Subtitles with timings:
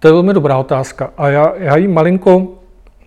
[0.00, 2.48] to je velmi dobrá otázka a já, já ji malinko,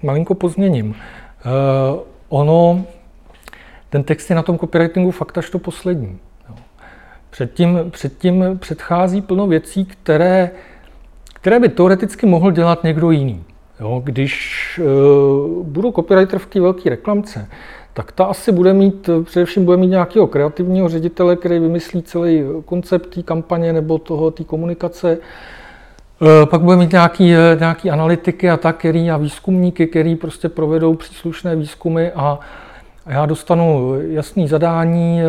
[0.03, 0.89] malinko pozměním.
[0.89, 2.83] Uh, ono,
[3.89, 6.19] ten text je na tom copywritingu fakt až to poslední.
[6.50, 6.55] Jo.
[7.29, 10.51] Předtím, předtím předchází plno věcí, které,
[11.33, 13.43] které by teoreticky mohl dělat někdo jiný.
[13.79, 17.47] Jo, když uh, budu copywriter v té velké reklamce,
[17.93, 23.15] tak ta asi bude mít, především bude mít nějakého kreativního ředitele, který vymyslí celý koncept
[23.15, 25.18] té kampaně nebo toho, té komunikace.
[25.21, 25.62] Eh,
[26.45, 30.95] pak bude mít nějaký, eh, nějaký analytiky a tak, který a výzkumníky, který prostě provedou
[30.95, 32.39] příslušné výzkumy a
[33.08, 35.22] já dostanu jasný zadání,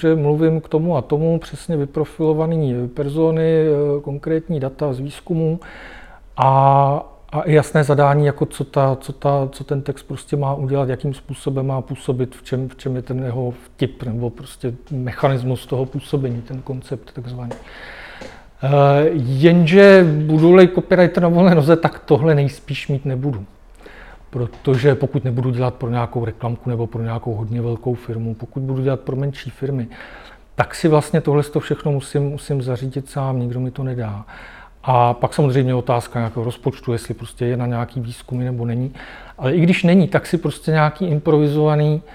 [0.00, 3.64] že mluvím k tomu a tomu, přesně vyprofilované persony,
[4.02, 5.60] konkrétní data z výzkumu
[6.36, 10.88] a, a jasné zadání, jako co, ta, co, ta, co ten text prostě má udělat,
[10.88, 15.66] jakým způsobem má působit, v čem, v čem je ten jeho vtip nebo prostě mechanismus
[15.66, 17.52] toho působení, ten koncept takzvaný.
[18.62, 18.70] Uh,
[19.14, 23.44] jenže budu-li copywriter na volné noze, tak tohle nejspíš mít nebudu.
[24.30, 28.82] Protože pokud nebudu dělat pro nějakou reklamku nebo pro nějakou hodně velkou firmu, pokud budu
[28.82, 29.88] dělat pro menší firmy,
[30.54, 34.24] tak si vlastně tohle všechno musím, musím zařídit sám, nikdo mi to nedá.
[34.82, 38.94] A pak samozřejmě otázka nějakého rozpočtu, jestli prostě je na nějaký výzkumy nebo není.
[39.38, 42.10] Ale i když není, tak si prostě nějaký improvizovaný eh,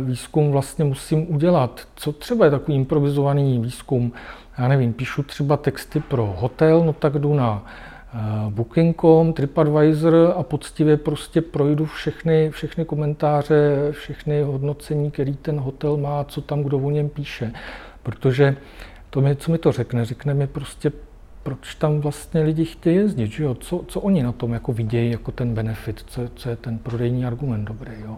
[0.00, 1.88] výzkum vlastně musím udělat.
[1.94, 4.12] Co třeba je takový improvizovaný výzkum?
[4.58, 8.18] Já nevím, píšu třeba texty pro hotel, no tak jdu na eh,
[8.50, 16.24] Booking.com, TripAdvisor a poctivě prostě projdu všechny, všechny komentáře, všechny hodnocení, který ten hotel má,
[16.24, 17.52] co tam kdo o něm píše.
[18.02, 18.56] Protože
[19.10, 20.92] to mi, co mi to řekne, řekne mi prostě
[21.42, 23.54] proč tam vlastně lidi chtějí jezdit, že jo?
[23.54, 27.26] Co, co oni na tom jako vidějí jako ten benefit, co, co je ten prodejní
[27.26, 27.92] argument dobrý.
[28.04, 28.16] Jo?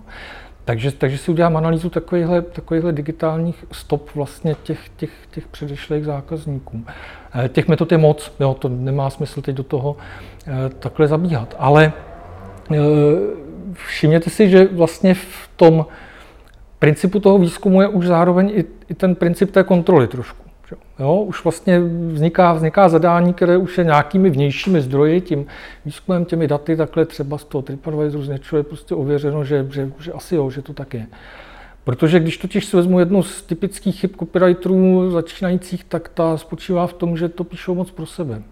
[0.67, 6.85] Takže, takže si udělám analýzu takovýchhle, takovýchhle digitálních stop vlastně těch, těch, těch předešlých zákazníků.
[7.45, 9.97] Eh, těch metod je moc, jo, to nemá smysl teď do toho
[10.47, 11.55] eh, takhle zabíhat.
[11.59, 11.93] Ale
[12.73, 12.77] eh,
[13.73, 15.87] všimněte si, že vlastně v tom
[16.79, 20.46] principu toho výzkumu je už zároveň i, i ten princip té kontroly trošku.
[20.99, 21.81] Jo, už vlastně
[22.13, 25.47] vzniká, vzniká zadání, které už je nějakými vnějšími zdroji, tím
[25.85, 29.91] výzkumem, těmi daty, takhle třeba z toho TripAdvisoru z něčeho je prostě ověřeno, že, že,
[30.01, 31.07] že asi jo, že to tak je.
[31.85, 36.93] Protože když totiž si vezmu jednu z typických chyb copywriterů začínajících, tak ta spočívá v
[36.93, 38.43] tom, že to píšou moc pro sebe.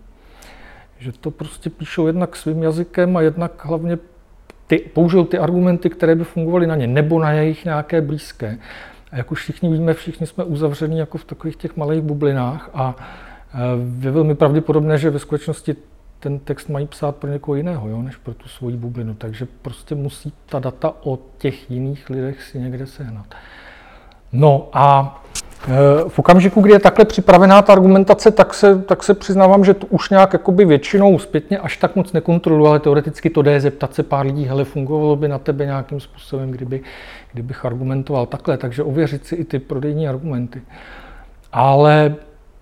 [0.98, 3.98] Že to prostě píšou jednak svým jazykem a jednak hlavně
[4.66, 8.58] ty, použijou ty argumenty, které by fungovaly na ně, nebo na jejich nějaké blízké.
[9.14, 12.96] A jak už všichni víme, všichni jsme uzavření jako v takových těch malých bublinách a
[14.00, 15.76] je velmi pravděpodobné, že ve skutečnosti
[16.20, 19.14] ten text mají psát pro někoho jiného, jo, než pro tu svoji bublinu.
[19.14, 23.26] Takže prostě musí ta data o těch jiných lidech si někde sehnat.
[24.32, 25.43] No a e,
[26.08, 29.86] v okamžiku, kdy je takhle připravená ta argumentace, tak se, tak se přiznávám, že to
[29.86, 34.02] už nějak jakoby většinou zpětně až tak moc nekontroluji, ale teoreticky to jde zeptat se
[34.02, 36.80] pár lidí, hele, fungovalo by na tebe nějakým způsobem, kdyby,
[37.32, 40.62] kdybych argumentoval takhle, takže ověřit si i ty prodejní argumenty.
[41.52, 42.14] Ale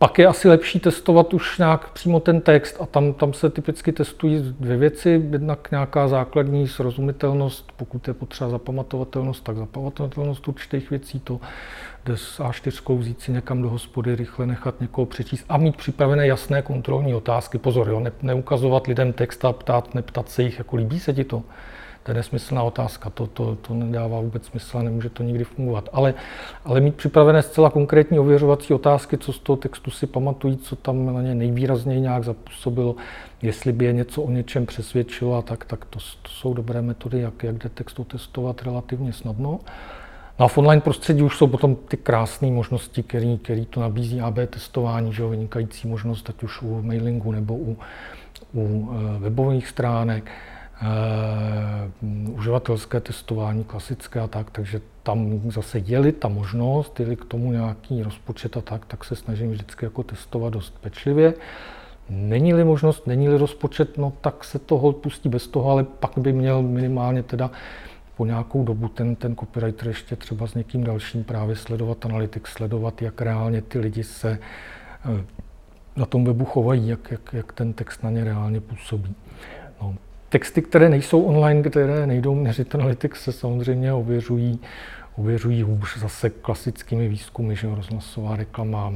[0.02, 3.92] pak je asi lepší testovat už nějak přímo ten text a tam, tam se typicky
[3.92, 5.22] testují dvě věci.
[5.30, 11.41] Jednak nějaká základní srozumitelnost, pokud je potřeba zapamatovatelnost, tak zapamatovatelnost určitých věcí, to
[12.04, 16.26] jde s A4 vzít si někam do hospody, rychle nechat někoho přečíst a mít připravené
[16.26, 17.58] jasné kontrolní otázky.
[17.58, 21.24] Pozor, jo, ne, neukazovat lidem text a ptát, neptat se jich, jako líbí se ti
[21.24, 21.42] to.
[22.02, 25.88] To je nesmyslná otázka, to, to, to nedává vůbec smysl a nemůže to nikdy fungovat.
[25.92, 26.14] Ale,
[26.64, 31.14] ale mít připravené zcela konkrétní ověřovací otázky, co z toho textu si pamatují, co tam
[31.14, 32.96] na ně nejvýrazněji nějak zapůsobilo,
[33.42, 37.20] jestli by je něco o něčem přesvědčilo, a tak, tak to, to jsou dobré metody,
[37.20, 39.60] jak, jak jde textu testovat relativně snadno.
[40.38, 44.20] No a v online prostředí už jsou potom ty krásné možnosti, který, který to nabízí
[44.20, 47.76] AB testování, že jo, vynikající možnost, ať už u mailingu nebo u,
[48.54, 50.30] u eh, webových stránek.
[50.82, 57.53] Uh, uživatelské testování, klasické a tak, takže tam zase je ta možnost, je k tomu
[57.53, 61.34] nějaký rozpočet a tak, tak se snažím vždycky jako testovat dost pečlivě.
[62.10, 66.62] Není-li možnost, není-li rozpočet, no tak se toho pustí bez toho, ale pak by měl
[66.62, 67.51] minimálně teda
[68.16, 73.03] po nějakou dobu ten, ten copywriter ještě třeba s někým dalším právě sledovat analytik, sledovat,
[73.03, 74.39] jak reálně ty lidi se
[75.04, 75.24] eh,
[75.97, 79.15] na tom webu chovají, jak, jak, jak ten text na ně reálně působí.
[79.83, 79.95] No,
[80.32, 84.60] texty, které nejsou online, které nejdou měřit analytics, se samozřejmě ověřují,
[85.16, 88.92] ověřují hůř zase klasickými výzkumy, že rozhlasová reklama,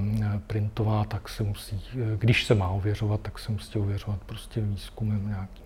[0.46, 1.82] printová, tak se musí,
[2.18, 5.65] když se má ověřovat, tak se musí ověřovat prostě výzkumem nějakým.